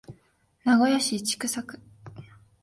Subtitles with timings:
[0.63, 1.79] 名古屋市千種区